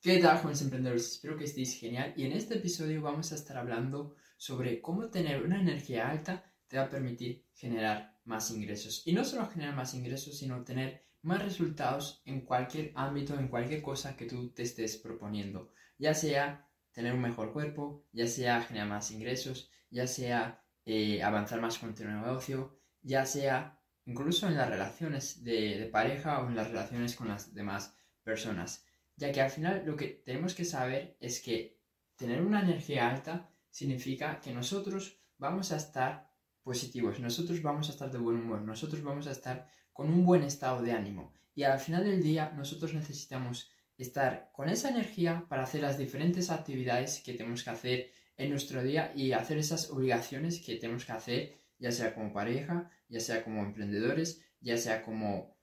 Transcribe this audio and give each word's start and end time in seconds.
¿Qué 0.00 0.18
tal, 0.18 0.38
jóvenes 0.38 0.62
emprendedores? 0.62 1.10
Espero 1.10 1.36
que 1.36 1.42
estéis 1.42 1.74
genial 1.74 2.14
y 2.16 2.24
en 2.24 2.30
este 2.30 2.54
episodio 2.54 3.02
vamos 3.02 3.32
a 3.32 3.34
estar 3.34 3.56
hablando 3.56 4.14
sobre 4.36 4.80
cómo 4.80 5.10
tener 5.10 5.42
una 5.42 5.60
energía 5.60 6.08
alta 6.08 6.44
te 6.68 6.76
va 6.76 6.84
a 6.84 6.88
permitir 6.88 7.48
generar 7.52 8.16
más 8.24 8.52
ingresos. 8.52 9.02
Y 9.06 9.12
no 9.12 9.24
solo 9.24 9.48
generar 9.48 9.74
más 9.74 9.94
ingresos, 9.94 10.38
sino 10.38 10.62
tener 10.62 11.04
más 11.22 11.42
resultados 11.42 12.22
en 12.26 12.42
cualquier 12.42 12.92
ámbito, 12.94 13.36
en 13.36 13.48
cualquier 13.48 13.82
cosa 13.82 14.16
que 14.16 14.26
tú 14.26 14.50
te 14.50 14.62
estés 14.62 14.98
proponiendo. 14.98 15.72
Ya 15.98 16.14
sea 16.14 16.70
tener 16.92 17.12
un 17.12 17.20
mejor 17.20 17.52
cuerpo, 17.52 18.06
ya 18.12 18.28
sea 18.28 18.62
generar 18.62 18.88
más 18.88 19.10
ingresos, 19.10 19.68
ya 19.90 20.06
sea 20.06 20.62
eh, 20.86 21.24
avanzar 21.24 21.60
más 21.60 21.76
con 21.76 21.96
tu 21.96 22.04
negocio, 22.04 22.78
ya 23.02 23.26
sea 23.26 23.80
incluso 24.04 24.46
en 24.46 24.58
las 24.58 24.70
relaciones 24.70 25.42
de 25.42 25.90
pareja 25.92 26.40
o 26.40 26.48
en 26.48 26.54
las 26.54 26.68
relaciones 26.68 27.16
con 27.16 27.26
las 27.26 27.52
demás 27.52 27.96
personas 28.22 28.87
ya 29.18 29.32
que 29.32 29.40
al 29.40 29.50
final 29.50 29.82
lo 29.84 29.96
que 29.96 30.22
tenemos 30.24 30.54
que 30.54 30.64
saber 30.64 31.16
es 31.20 31.42
que 31.42 31.80
tener 32.16 32.40
una 32.40 32.62
energía 32.62 33.10
alta 33.10 33.50
significa 33.68 34.40
que 34.40 34.52
nosotros 34.52 35.20
vamos 35.36 35.72
a 35.72 35.76
estar 35.76 36.30
positivos, 36.62 37.18
nosotros 37.18 37.60
vamos 37.60 37.88
a 37.88 37.92
estar 37.92 38.10
de 38.12 38.18
buen 38.18 38.36
humor, 38.36 38.62
nosotros 38.62 39.02
vamos 39.02 39.26
a 39.26 39.32
estar 39.32 39.68
con 39.92 40.08
un 40.08 40.24
buen 40.24 40.44
estado 40.44 40.82
de 40.82 40.92
ánimo. 40.92 41.32
Y 41.52 41.64
al 41.64 41.80
final 41.80 42.04
del 42.04 42.22
día 42.22 42.52
nosotros 42.56 42.94
necesitamos 42.94 43.68
estar 43.96 44.50
con 44.52 44.68
esa 44.68 44.90
energía 44.90 45.44
para 45.48 45.64
hacer 45.64 45.82
las 45.82 45.98
diferentes 45.98 46.50
actividades 46.50 47.20
que 47.24 47.34
tenemos 47.34 47.64
que 47.64 47.70
hacer 47.70 48.10
en 48.36 48.50
nuestro 48.50 48.84
día 48.84 49.12
y 49.16 49.32
hacer 49.32 49.58
esas 49.58 49.90
obligaciones 49.90 50.60
que 50.64 50.76
tenemos 50.76 51.04
que 51.04 51.12
hacer, 51.12 51.54
ya 51.80 51.90
sea 51.90 52.14
como 52.14 52.32
pareja, 52.32 52.88
ya 53.08 53.18
sea 53.18 53.42
como 53.42 53.64
emprendedores, 53.64 54.40
ya 54.60 54.76
sea 54.76 55.02
como, 55.02 55.56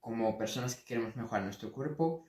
como 0.00 0.36
personas 0.36 0.74
que 0.74 0.84
queremos 0.84 1.14
mejorar 1.14 1.44
nuestro 1.44 1.70
cuerpo, 1.70 2.24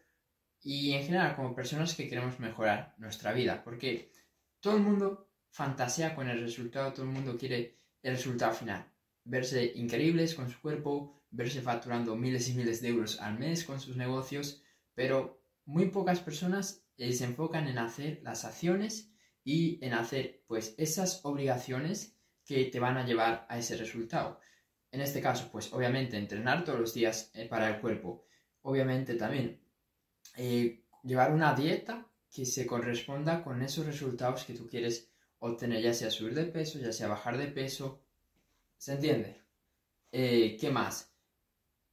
y 0.69 0.91
en 0.91 1.05
general 1.05 1.33
como 1.37 1.55
personas 1.55 1.95
que 1.95 2.09
queremos 2.09 2.41
mejorar 2.41 2.93
nuestra 2.97 3.31
vida, 3.31 3.63
porque 3.63 4.11
todo 4.59 4.75
el 4.75 4.83
mundo 4.83 5.31
fantasea 5.49 6.13
con 6.13 6.27
el 6.27 6.41
resultado, 6.41 6.91
todo 6.91 7.05
el 7.05 7.13
mundo 7.13 7.37
quiere 7.37 7.77
el 8.03 8.17
resultado 8.17 8.51
final, 8.51 8.85
verse 9.23 9.71
increíbles 9.75 10.35
con 10.35 10.49
su 10.49 10.59
cuerpo, 10.59 11.23
verse 11.31 11.61
facturando 11.61 12.17
miles 12.17 12.49
y 12.49 12.53
miles 12.53 12.81
de 12.81 12.89
euros 12.89 13.21
al 13.21 13.39
mes 13.39 13.63
con 13.63 13.79
sus 13.79 13.95
negocios, 13.95 14.61
pero 14.93 15.41
muy 15.63 15.85
pocas 15.85 16.19
personas 16.19 16.83
eh, 16.97 17.13
se 17.13 17.23
enfocan 17.23 17.69
en 17.69 17.77
hacer 17.77 18.19
las 18.21 18.43
acciones 18.43 19.13
y 19.45 19.79
en 19.85 19.93
hacer 19.93 20.43
pues 20.47 20.75
esas 20.77 21.21
obligaciones 21.23 22.19
que 22.43 22.65
te 22.65 22.81
van 22.81 22.97
a 22.97 23.05
llevar 23.05 23.45
a 23.47 23.57
ese 23.57 23.77
resultado. 23.77 24.41
En 24.91 24.99
este 24.99 25.21
caso, 25.21 25.47
pues 25.49 25.71
obviamente 25.71 26.17
entrenar 26.17 26.65
todos 26.65 26.81
los 26.81 26.93
días 26.93 27.31
eh, 27.35 27.47
para 27.47 27.69
el 27.69 27.79
cuerpo. 27.79 28.25
Obviamente 28.63 29.15
también 29.15 29.65
eh, 30.37 30.83
llevar 31.03 31.33
una 31.33 31.53
dieta 31.53 32.07
que 32.31 32.45
se 32.45 32.65
corresponda 32.67 33.43
con 33.43 33.61
esos 33.61 33.85
resultados 33.85 34.43
que 34.45 34.53
tú 34.53 34.67
quieres 34.67 35.09
obtener, 35.39 35.81
ya 35.81 35.93
sea 35.93 36.11
subir 36.11 36.33
de 36.35 36.45
peso, 36.45 36.79
ya 36.79 36.91
sea 36.91 37.07
bajar 37.07 37.37
de 37.37 37.47
peso. 37.47 37.99
¿Se 38.77 38.93
entiende? 38.93 39.41
Eh, 40.11 40.57
¿Qué 40.59 40.69
más? 40.69 41.11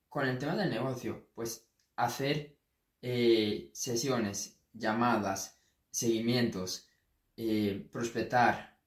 Con 0.08 0.28
el 0.28 0.38
tema 0.38 0.54
del 0.54 0.70
negocio, 0.70 1.28
pues 1.34 1.66
hacer 1.96 2.56
eh, 3.02 3.70
sesiones, 3.72 4.60
llamadas, 4.72 5.58
seguimientos, 5.90 6.88
prospectar, 7.90 8.78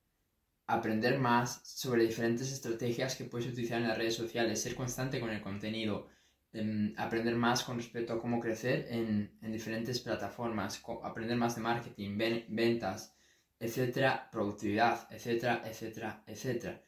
aprender 0.68 1.20
más 1.20 1.62
sobre 1.64 2.06
diferentes 2.06 2.52
estrategias 2.52 3.16
que 3.16 3.26
puedes 3.26 3.48
utilizar 3.48 3.82
en 3.82 3.88
las 3.88 3.98
redes 3.98 4.16
sociales, 4.16 4.62
ser 4.62 4.76
constante 4.76 5.20
con 5.20 5.30
el 5.30 5.42
contenido, 5.42 6.08
aprender 6.98 7.36
más 7.36 7.64
con 7.64 7.78
respecto 7.78 8.14
a 8.14 8.22
cómo 8.22 8.40
crecer 8.40 8.88
en, 8.90 9.38
diferentes 9.42 10.00
plataformas, 10.00 10.82
aprender 11.04 11.38
más 11.38 11.56
de 11.56 11.62
marketing, 11.62 12.18
ventas, 12.50 13.16
etcétera, 13.60 14.30
productividad, 14.32 15.08
etcétera, 15.12 15.64
etcétera, 15.66 16.24
etcétera. 16.26 16.84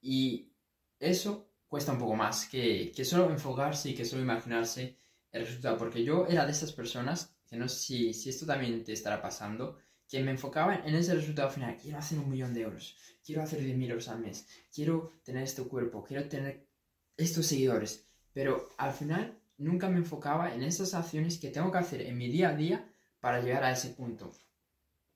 Y 0.00 0.52
eso 0.98 1.50
cuesta 1.66 1.92
un 1.92 1.98
poco 1.98 2.14
más 2.14 2.46
que, 2.46 2.92
que 2.94 3.04
solo 3.04 3.30
enfocarse 3.30 3.90
y 3.90 3.94
que 3.94 4.04
solo 4.04 4.22
imaginarse 4.22 4.98
el 5.32 5.46
resultado, 5.46 5.76
porque 5.76 6.04
yo 6.04 6.26
era 6.28 6.46
de 6.46 6.52
esas 6.52 6.72
personas, 6.72 7.34
que 7.48 7.56
no 7.56 7.68
sé 7.68 7.76
si, 7.76 8.14
si 8.14 8.30
esto 8.30 8.46
también 8.46 8.84
te 8.84 8.92
estará 8.92 9.20
pasando, 9.20 9.78
que 10.08 10.22
me 10.22 10.30
enfocaba 10.30 10.76
en 10.76 10.94
ese 10.94 11.14
resultado 11.14 11.50
final. 11.50 11.76
Quiero 11.76 11.98
hacer 11.98 12.18
un 12.18 12.30
millón 12.30 12.54
de 12.54 12.62
euros, 12.62 12.96
quiero 13.24 13.42
hacer 13.42 13.60
10.000 13.60 13.90
euros 13.90 14.08
al 14.08 14.20
mes, 14.20 14.46
quiero 14.72 15.20
tener 15.24 15.42
este 15.42 15.64
cuerpo, 15.64 16.04
quiero 16.04 16.28
tener 16.28 16.68
estos 17.16 17.46
seguidores. 17.46 18.06
Pero 18.34 18.68
al 18.76 18.92
final 18.92 19.40
nunca 19.56 19.88
me 19.88 19.98
enfocaba 19.98 20.54
en 20.54 20.62
esas 20.62 20.92
acciones 20.92 21.38
que 21.38 21.48
tengo 21.48 21.72
que 21.72 21.78
hacer 21.78 22.02
en 22.02 22.18
mi 22.18 22.28
día 22.28 22.50
a 22.50 22.56
día 22.56 22.92
para 23.20 23.40
llegar 23.40 23.64
a 23.64 23.70
ese 23.70 23.90
punto. 23.90 24.32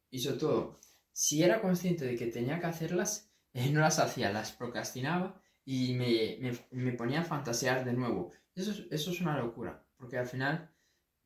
Y 0.09 0.21
sobre 0.21 0.39
todo, 0.39 0.81
si 1.13 1.43
era 1.43 1.61
consciente 1.61 2.07
de 2.07 2.17
que 2.17 2.29
tenía 2.29 2.61
que 2.61 2.67
hacerlas, 2.67 3.31
eh, 3.53 3.71
no 3.73 3.81
las 3.81 3.99
hacía, 3.99 4.33
las 4.33 4.53
procrastinaba 4.53 5.43
y 5.65 5.95
me, 5.95 6.93
ponía 6.93 7.21
a 7.21 7.25
fantasear 7.25 7.85
de 7.85 7.93
nuevo. 7.93 8.33
Eso 8.55 8.71
es, 8.71 8.87
eso 8.91 9.11
es 9.11 9.21
una 9.21 9.37
locura, 9.37 9.85
porque 9.97 10.17
al 10.17 10.27
final, 10.27 10.71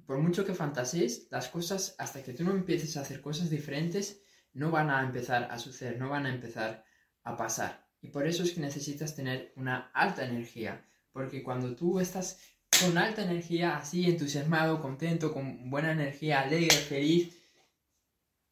por 0.04 0.19
mucho 0.19 0.44
que 0.44 0.54
fantasees, 0.54 1.28
las 1.30 1.48
cosas, 1.48 1.94
hasta 1.98 2.22
que 2.22 2.32
tú 2.32 2.42
no 2.42 2.50
empieces 2.50 2.97
a 2.97 3.03
hacer 3.03 3.20
cosas 3.20 3.50
diferentes, 3.50 4.22
no 4.54 4.70
van 4.70 4.91
a 4.91 5.03
empezar 5.03 5.48
a 5.50 5.59
suceder, 5.59 5.98
no 5.98 6.09
van 6.09 6.26
a 6.26 6.34
empezar 6.34 6.84
a 7.22 7.36
pasar. 7.36 7.86
Y 8.00 8.09
por 8.09 8.26
eso 8.26 8.42
es 8.42 8.53
que 8.53 8.60
necesitas 8.60 9.14
tener 9.14 9.53
una 9.56 9.91
alta 9.94 10.24
energía, 10.24 10.84
porque 11.12 11.42
cuando 11.42 11.74
tú 11.74 12.00
estás 12.00 12.40
con 12.80 12.96
alta 12.98 13.22
energía, 13.22 13.76
así 13.76 14.06
entusiasmado, 14.06 14.80
contento, 14.80 15.32
con 15.32 15.70
buena 15.70 15.92
energía, 15.92 16.40
alegre, 16.40 16.76
feliz, 16.76 17.36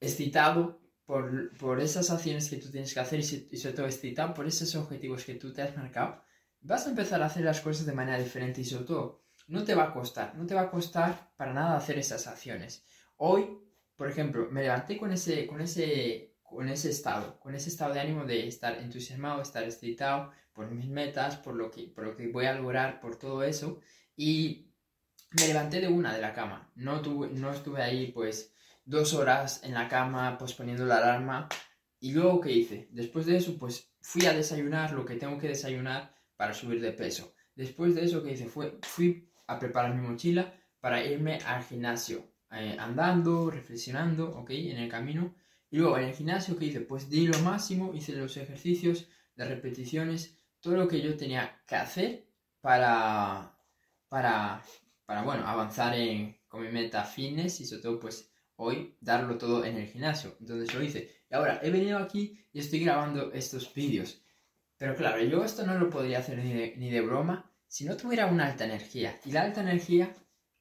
excitado 0.01 0.81
por, 1.05 1.81
esas 1.81 2.11
acciones 2.11 2.49
que 2.49 2.57
tú 2.57 2.71
tienes 2.71 2.95
que 2.95 3.01
hacer 3.01 3.21
y 3.21 3.57
sobre 3.57 3.75
todo 3.75 3.87
excitado 3.87 4.33
por 4.33 4.47
esos 4.47 4.75
objetivos 4.77 5.25
que 5.25 5.35
tú 5.35 5.53
te 5.53 5.63
has 5.63 5.77
marcado, 5.77 6.23
vas 6.61 6.87
a 6.87 6.91
empezar 6.91 7.21
a 7.23 7.27
hacer 7.27 7.45
las 7.45 7.61
cosas 7.61 7.87
de 7.87 7.93
manera 7.93 8.19
diferente 8.19 8.61
y 8.61 8.65
sobre 8.65 8.85
todo 8.85 9.25
no 9.49 9.65
te 9.65 9.75
va 9.75 9.85
a 9.85 9.93
costar, 9.93 10.37
no 10.37 10.47
te 10.47 10.55
va 10.55 10.63
a 10.63 10.71
costar 10.71 11.33
para 11.37 11.53
nada 11.53 11.77
hacer 11.77 11.99
esas 11.99 12.29
acciones. 12.29 12.85
Hoy, 13.17 13.59
por 13.97 14.09
ejemplo, 14.09 14.49
me 14.51 14.63
levanté 14.63 14.97
con 14.97 15.13
ese, 15.13 15.47
con 15.49 15.61
ese, 15.61 16.37
con 16.43 16.69
ese 16.69 16.91
estado, 16.91 17.41
con 17.41 17.57
ese 17.57 17.71
estado 17.71 17.95
de 17.95 18.01
ánimo 18.01 18.25
de 18.25 18.47
estar 18.47 18.79
entusiasmado, 18.79 19.43
estar 19.43 19.65
excitado, 19.65 20.31
por 20.61 20.71
mis 20.73 20.89
metas, 20.89 21.37
por 21.39 21.55
lo, 21.55 21.71
que, 21.71 21.85
por 21.85 22.05
lo 22.05 22.15
que 22.15 22.29
voy 22.29 22.45
a 22.45 22.53
lograr, 22.53 23.01
por 23.01 23.17
todo 23.17 23.43
eso. 23.43 23.81
Y 24.15 24.69
me 25.31 25.49
levanté 25.49 25.81
de 25.81 25.89
una 25.89 26.15
de 26.15 26.21
la 26.21 26.35
cama. 26.35 26.71
No, 26.75 27.01
tuve, 27.01 27.31
no 27.31 27.51
estuve 27.51 27.81
ahí 27.81 28.13
pues 28.13 28.53
dos 28.85 29.15
horas 29.15 29.63
en 29.65 29.73
la 29.73 29.89
cama 29.89 30.37
posponiendo 30.37 30.85
la 30.85 30.99
alarma. 30.99 31.49
Y 31.99 32.13
luego, 32.13 32.43
¿qué 32.43 32.53
hice? 32.53 32.89
Después 32.93 33.25
de 33.25 33.39
eso, 33.39 33.57
pues 33.59 33.91
fui 34.03 34.27
a 34.27 34.35
desayunar 34.35 34.93
lo 34.93 35.07
que 35.07 35.17
tengo 35.17 35.39
que 35.39 35.49
desayunar 35.49 36.15
para 36.37 36.53
subir 36.53 36.83
de 36.83 36.93
peso. 36.93 37.33
Después 37.55 37.95
de 37.95 38.05
eso, 38.05 38.23
¿qué 38.23 38.33
hice? 38.33 38.45
Fue, 38.47 38.79
fui 38.83 39.31
a 39.47 39.59
preparar 39.59 39.95
mi 39.95 40.07
mochila 40.07 40.53
para 40.79 41.03
irme 41.03 41.39
al 41.47 41.65
gimnasio. 41.65 42.35
Eh, 42.53 42.77
andando, 42.79 43.51
reflexionando, 43.51 44.37
¿ok? 44.37 44.51
En 44.51 44.77
el 44.77 44.91
camino. 44.91 45.35
Y 45.71 45.79
luego 45.79 45.97
en 45.97 46.05
el 46.05 46.15
gimnasio, 46.15 46.59
¿qué 46.59 46.67
hice? 46.67 46.83
Pues 46.83 47.09
di 47.09 47.29
lo 47.29 47.39
máximo, 47.39 47.95
hice 47.95 48.13
los 48.13 48.37
ejercicios, 48.37 49.09
las 49.37 49.49
repeticiones 49.49 50.37
todo 50.61 50.77
lo 50.77 50.89
que 50.89 51.01
yo 51.01 51.17
tenía 51.17 51.63
que 51.67 51.77
hacer 51.77 52.27
para, 52.61 53.57
para, 54.09 54.63
para 55.07 55.23
bueno, 55.23 55.47
avanzar 55.47 55.95
en, 55.95 56.39
con 56.49 56.63
mi 56.63 56.69
meta 56.69 57.05
fitness 57.05 57.61
y 57.61 57.67
sobre 57.67 57.83
todo, 57.83 58.01
pues, 58.01 58.31
hoy 58.57 58.97
darlo 59.01 59.39
todo 59.39 59.65
en 59.65 59.77
el 59.77 59.87
gimnasio. 59.87 60.37
Entonces 60.41 60.75
lo 60.75 60.83
hice. 60.83 61.25
Y 61.31 61.35
ahora 61.35 61.61
he 61.63 61.71
venido 61.71 61.99
aquí 61.99 62.39
y 62.53 62.61
estoy 62.61 62.81
grabando 62.81 63.33
estos 63.33 63.73
vídeos. 63.73 64.23
Pero 64.77 64.95
claro, 64.95 65.23
yo 65.23 65.45
esto 65.45 65.67
no 65.67 65.79
lo 65.79 65.91
podría 65.91 66.19
hacer 66.19 66.39
ni 66.39 66.53
de, 66.53 66.75
ni 66.77 66.91
de 66.91 67.01
broma 67.01 67.51
si 67.67 67.85
no 67.85 67.97
tuviera 67.97 68.27
una 68.27 68.47
alta 68.47 68.65
energía. 68.65 69.19
Y 69.25 69.33
la 69.33 69.43
alta 69.43 69.63
energía, 69.63 70.15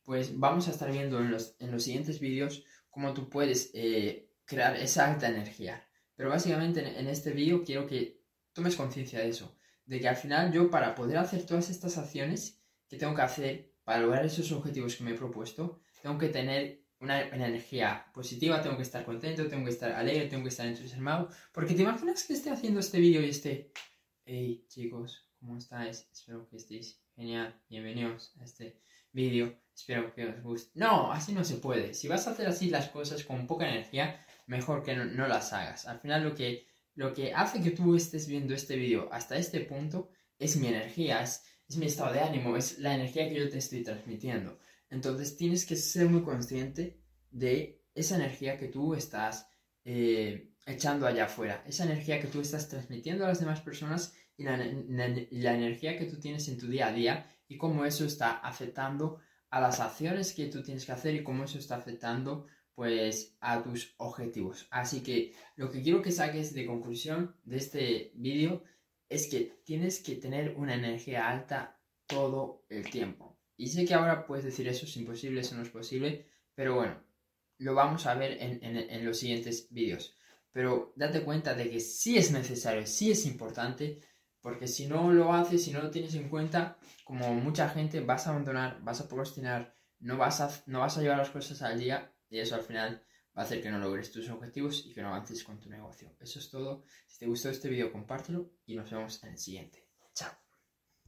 pues 0.04 0.38
vamos 0.38 0.68
a 0.68 0.72
estar 0.72 0.92
viendo 0.92 1.20
en 1.20 1.32
los, 1.32 1.56
en 1.60 1.72
los 1.72 1.84
siguientes 1.84 2.20
vídeos 2.20 2.64
cómo 2.90 3.14
tú 3.14 3.30
puedes 3.30 3.72
eh, 3.74 4.30
crear 4.46 4.76
esa 4.78 5.12
alta 5.12 5.28
energía. 5.28 5.84
Pero 6.16 6.30
básicamente 6.30 6.82
en, 6.82 6.96
en 6.96 7.08
este 7.08 7.32
vídeo 7.32 7.64
quiero 7.64 7.88
que 7.88 8.22
tomes 8.54 8.76
conciencia 8.76 9.20
de 9.20 9.30
eso 9.30 9.59
de 9.90 10.00
que 10.00 10.08
al 10.08 10.16
final 10.16 10.52
yo 10.52 10.70
para 10.70 10.94
poder 10.94 11.18
hacer 11.18 11.48
todas 11.48 11.72
estas 11.72 11.98
acciones 11.98 12.62
que 12.88 12.98
tengo 12.98 13.16
que 13.16 13.24
hacer 13.24 13.74
para 13.84 14.02
lograr 14.02 14.24
esos 14.24 14.52
objetivos 14.52 14.96
que 14.96 15.04
me 15.04 15.12
he 15.12 15.16
propuesto, 15.16 15.80
tengo 16.04 16.16
que 16.20 16.30
tener 16.30 16.86
una, 17.00 17.22
energía 17.22 18.06
positiva, 18.14 18.62
tengo 18.62 18.78
que 18.78 18.84
estar 18.84 19.04
contento, 19.04 19.48
tengo 19.48 19.66
que 19.66 19.72
estar 19.72 19.92
alegre, 19.94 20.28
tengo 20.28 20.44
que 20.44 20.50
estar 20.50 20.68
entusiasmado, 20.68 21.30
porque 21.52 21.74
te 21.74 21.82
imaginas 21.82 22.24
que 22.24 22.34
esté 22.34 22.52
haciendo 22.52 22.80
este 22.80 23.00
vídeo 23.00 23.24
y 23.24 23.30
esté, 23.30 23.72
hey 24.26 24.64
chicos, 24.68 25.28
¿cómo 25.40 25.58
estáis? 25.58 26.08
Espero 26.14 26.48
que 26.48 26.58
estéis 26.58 27.02
genial, 27.16 27.60
bienvenidos 27.68 28.36
a 28.40 28.44
este 28.44 28.80
vídeo, 29.12 29.58
espero 29.74 30.14
que 30.14 30.28
os 30.28 30.44
guste. 30.44 30.70
No, 30.76 31.12
así 31.12 31.34
no 31.34 31.44
se 31.44 31.56
puede, 31.56 31.96
si 31.96 32.08
vas 32.08 32.28
a 32.28 32.32
hacer 32.32 32.46
así 32.46 32.70
las 32.70 32.90
cosas 32.90 33.24
con 33.24 33.48
poca 33.48 33.68
energía, 33.68 34.24
mejor 34.46 34.84
que 34.84 34.96
no 34.96 35.28
las 35.28 35.52
hagas. 35.52 35.88
Al 35.88 36.00
final 36.00 36.24
lo 36.24 36.36
que 36.36 36.69
lo 37.00 37.14
que 37.14 37.34
hace 37.34 37.62
que 37.62 37.72
tú 37.72 37.96
estés 37.96 38.28
viendo 38.28 38.54
este 38.54 38.76
vídeo 38.76 39.08
hasta 39.14 39.38
este 39.38 39.62
punto 39.62 40.10
es 40.38 40.58
mi 40.58 40.68
energía, 40.68 41.24
es, 41.24 41.42
mi 41.78 41.86
estado 41.86 42.12
de 42.12 42.20
ánimo, 42.20 42.58
es 42.58 42.78
la 42.80 42.94
energía 42.94 43.30
que 43.30 43.36
yo 43.36 43.50
te 43.50 43.60
estoy 43.60 43.84
transmitiendo. 43.84 44.60
Entonces 44.90 45.38
tienes 45.38 45.66
que 45.66 45.78
ser 45.78 46.10
muy 46.10 46.24
consciente 46.24 47.00
de 47.32 47.86
esa 47.96 48.18
energía 48.18 48.60
que 48.60 48.68
tú 48.68 48.96
estás 48.96 49.48
eh, 49.86 50.52
echando 50.66 51.08
allá 51.08 51.24
afuera, 51.24 51.64
esa 51.66 51.86
energía 51.86 52.20
que 52.20 52.28
tú 52.28 52.42
estás 52.42 52.68
transmitiendo 52.68 53.24
a 53.24 53.30
las 53.30 53.40
demás 53.40 53.62
personas 53.62 54.14
y 54.36 54.44
la, 54.44 54.58
la, 54.58 55.56
energía 55.56 55.98
que 55.98 56.06
tú 56.06 56.20
tienes 56.20 56.50
en 56.50 56.58
tu 56.58 56.68
día 56.68 56.88
a 56.88 56.92
día 56.92 57.34
y 57.48 57.56
cómo 57.58 57.86
eso 57.86 58.04
está 58.04 58.40
afectando 58.40 59.22
a 59.50 59.62
las 59.62 59.80
acciones 59.80 60.34
que 60.34 60.48
tú 60.48 60.62
tienes 60.62 60.86
que 60.86 60.92
hacer 60.92 61.16
y 61.16 61.24
cómo 61.24 61.46
eso 61.46 61.60
está 61.60 61.78
afectando 61.78 62.48
pues 62.80 63.36
a 63.42 63.62
tus 63.62 63.94
objetivos. 63.98 64.66
Así 64.72 65.04
que 65.04 65.34
lo 65.58 65.70
que 65.70 65.82
quiero 65.82 66.02
que 66.02 66.14
saques 66.14 66.54
de 66.54 66.66
conclusión 66.66 67.36
de 67.44 67.58
este 67.58 68.14
vídeo 68.16 68.64
es 69.10 69.28
que 69.28 69.60
tienes 69.66 70.00
que 70.00 70.16
tener 70.16 70.56
una 70.56 70.76
energía 70.76 71.28
alta 71.28 71.78
todo 72.08 72.64
el 72.70 72.90
tiempo. 72.90 73.38
Y 73.58 73.68
sé 73.68 73.84
que 73.84 73.96
ahora 73.96 74.26
puedes 74.26 74.46
decir 74.46 74.66
eso 74.70 74.86
es 74.86 74.96
imposible, 74.96 75.42
eso 75.42 75.58
no 75.58 75.64
es 75.64 75.68
posible, 75.68 76.30
pero 76.56 76.76
bueno, 76.76 77.04
lo 77.58 77.76
vamos 77.76 78.06
a 78.06 78.16
ver 78.16 78.38
en, 78.42 78.64
en 78.64 79.06
los 79.06 79.20
siguientes 79.20 79.68
vídeos. 79.72 80.16
Pero 80.54 80.94
date 80.96 81.26
cuenta 81.26 81.56
de 81.56 81.70
que 81.70 81.82
sí 81.82 82.18
es 82.18 82.32
necesario, 82.32 82.88
sí 82.88 83.12
es 83.12 83.26
importante, 83.26 84.00
porque 84.40 84.68
si 84.68 84.88
no 84.88 85.12
lo 85.12 85.34
haces, 85.34 85.66
si 85.66 85.74
no 85.74 85.82
lo 85.82 85.92
tienes 85.92 86.16
en 86.16 86.30
cuenta, 86.30 86.78
como 87.04 87.34
mucha 87.34 87.68
gente, 87.68 88.00
vas 88.00 88.26
a 88.26 88.30
abandonar, 88.30 88.82
vas 88.84 89.02
a 89.02 89.10
procrastinar, 89.10 89.76
no 90.00 90.16
vas 90.16 90.40
a, 90.40 90.64
no 90.66 90.80
vas 90.80 90.98
a 90.98 91.02
llevar 91.02 91.18
las 91.18 91.32
cosas 91.32 91.62
al 91.62 91.78
día 91.78 92.14
y 92.30 92.40
eso 92.40 92.56
al 92.56 92.64
final 92.64 93.04
va 93.38 93.42
a 93.42 93.46
hacer 93.46 93.62
que 93.62 93.70
no 93.70 93.80
logres 93.80 94.12
tus 94.12 94.30
objetivos 94.30 94.86
y 94.86 94.94
que 94.94 95.02
no 95.02 95.10
avances 95.10 95.44
con 95.44 95.60
tu 95.60 95.70
negocio. 95.70 96.16
Eso 96.20 96.40
es 96.40 96.50
todo. 96.50 96.84
Si 97.08 97.20
te 97.20 97.28
gustó 97.28 97.50
este 97.50 97.70
vídeo, 97.70 97.92
compártelo 97.92 98.52
y 98.66 98.76
nos 98.76 98.90
vemos 98.90 99.24
en 99.24 99.30
el 99.30 99.38
siguiente. 99.38 99.88
Chao. 100.14 100.49